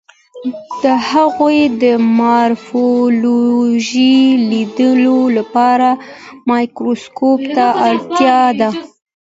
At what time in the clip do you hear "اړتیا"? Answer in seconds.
7.89-8.41